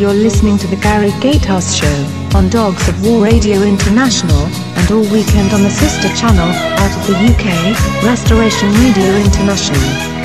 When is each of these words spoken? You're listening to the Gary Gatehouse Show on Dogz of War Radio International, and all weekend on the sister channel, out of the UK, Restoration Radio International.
You're 0.00 0.14
listening 0.14 0.56
to 0.56 0.66
the 0.66 0.76
Gary 0.76 1.10
Gatehouse 1.20 1.74
Show 1.74 1.94
on 2.34 2.48
Dogz 2.48 2.88
of 2.88 3.04
War 3.04 3.22
Radio 3.22 3.60
International, 3.60 4.46
and 4.78 4.90
all 4.90 5.02
weekend 5.12 5.52
on 5.52 5.62
the 5.62 5.68
sister 5.68 6.08
channel, 6.16 6.48
out 6.48 6.96
of 6.96 7.06
the 7.06 7.16
UK, 7.28 7.76
Restoration 8.02 8.72
Radio 8.80 9.14
International. 9.16 10.19